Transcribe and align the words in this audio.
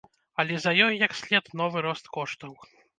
А 0.35 0.45
за 0.63 0.71
ёй, 0.87 0.97
як 1.05 1.15
след, 1.21 1.55
новы 1.63 1.87
рост 1.91 2.15
коштаў. 2.19 2.63